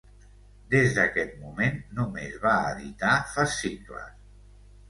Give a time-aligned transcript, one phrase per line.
[0.73, 4.13] Des d'aquest moment, només va editar fascicles.